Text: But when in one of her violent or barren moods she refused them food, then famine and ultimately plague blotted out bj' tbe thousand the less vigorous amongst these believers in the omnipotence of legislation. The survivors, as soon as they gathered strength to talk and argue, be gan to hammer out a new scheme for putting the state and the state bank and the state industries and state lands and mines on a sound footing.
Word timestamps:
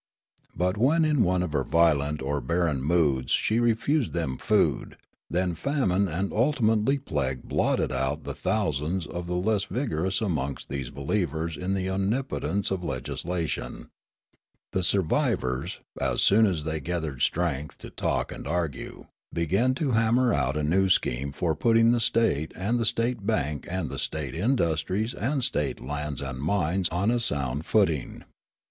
But 0.55 0.77
when 0.77 1.05
in 1.05 1.21
one 1.23 1.43
of 1.43 1.53
her 1.53 1.63
violent 1.63 2.23
or 2.23 2.41
barren 2.41 2.81
moods 2.81 3.31
she 3.31 3.59
refused 3.59 4.13
them 4.13 4.35
food, 4.39 4.97
then 5.29 5.53
famine 5.53 6.07
and 6.07 6.33
ultimately 6.33 6.97
plague 6.97 7.43
blotted 7.43 7.91
out 7.91 8.23
bj' 8.23 8.33
tbe 8.33 8.37
thousand 8.37 9.03
the 9.11 9.35
less 9.35 9.65
vigorous 9.65 10.19
amongst 10.19 10.69
these 10.69 10.89
believers 10.89 11.55
in 11.55 11.75
the 11.75 11.87
omnipotence 11.87 12.71
of 12.71 12.83
legislation. 12.83 13.89
The 14.71 14.81
survivors, 14.81 15.81
as 16.01 16.23
soon 16.23 16.47
as 16.47 16.63
they 16.63 16.79
gathered 16.79 17.21
strength 17.21 17.77
to 17.77 17.91
talk 17.91 18.31
and 18.31 18.47
argue, 18.47 19.05
be 19.31 19.45
gan 19.45 19.75
to 19.75 19.91
hammer 19.91 20.33
out 20.33 20.57
a 20.57 20.63
new 20.63 20.89
scheme 20.89 21.31
for 21.31 21.53
putting 21.55 21.91
the 21.91 21.99
state 21.99 22.53
and 22.55 22.79
the 22.79 22.85
state 22.87 23.23
bank 23.27 23.67
and 23.69 23.87
the 23.91 23.99
state 23.99 24.33
industries 24.33 25.13
and 25.13 25.43
state 25.43 25.79
lands 25.79 26.21
and 26.21 26.39
mines 26.39 26.89
on 26.89 27.11
a 27.11 27.19
sound 27.19 27.67
footing. 27.67 28.23